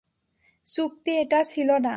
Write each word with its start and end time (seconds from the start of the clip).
চুক্তি 0.67 1.11
এটা 1.17 1.39
ছিল 1.43 1.69
না। 1.77 1.89